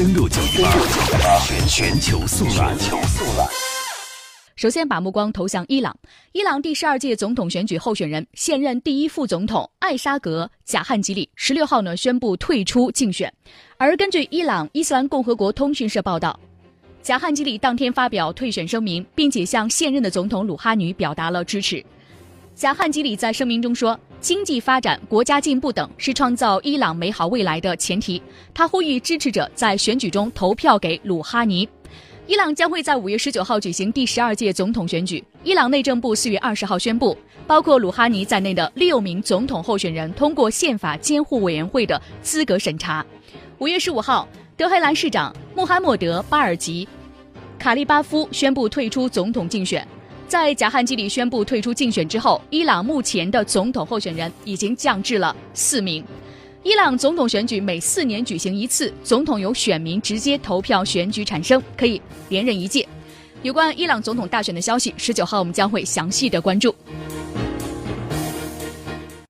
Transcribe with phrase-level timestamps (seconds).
[0.00, 2.74] 登录九一八全全球速览。
[4.56, 5.94] 首先把目光投向伊朗。
[6.32, 13.30] 伊朗第十二届总统选举候选人、现任第一副总统艾沙格·贾汉吉里十六号呢宣布退出竞选。
[13.76, 16.40] 而根据伊朗伊斯兰共和国通讯社报道，
[17.02, 21.84] 贾汉吉里当天发表退选声明，并且向现任的总统鲁哈尼表达了支持。
[22.60, 28.22] 贾汉吉里在声明中说：“经济发展、国家进步等是创造伊朗美好未来的前提。”
[28.52, 31.66] 他呼吁支持者在选举中投票给鲁哈尼。
[32.26, 35.24] 伊朗将会在五月十九号举行第十二届总统选举。
[35.42, 43.02] 伊朗内政部四月二十号宣布，包括鲁哈尼在内的六名总统候选人通过宪法监护委员会的资格审查。
[43.56, 46.86] 五月十五号，德黑兰市长穆罕默德·巴尔吉·
[47.58, 49.88] 卡利巴夫宣布退出总统竞选。
[50.30, 56.04] 在贾汉基里宣布退出竞选之后，伊朗目前的总统候选人已经降至了四名。
[56.62, 62.88] 伊朗总统选举每四年举行一次，总统由选民直接投票选举产生，可以连任一届。
[63.42, 66.72] 有关伊朗总统大选的消息，十九号我们将会详细的关注。